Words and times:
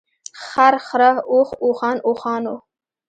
خر، 0.45 0.73
خره، 0.87 1.09
اوښ، 1.31 1.49
اوښان، 1.65 1.97
اوښانو. 2.07 2.55